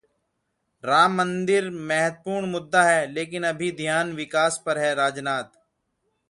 [0.83, 5.57] राम मंदिर महत्वपूर्ण मुद्दा है, लेकिन अभी ध्यान विकास पर है: राजनाथ